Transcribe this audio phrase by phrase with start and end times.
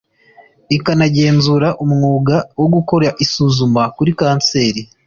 [0.75, 4.81] ikanagenzura umwuga wo gukora isuzuma kuri kanseri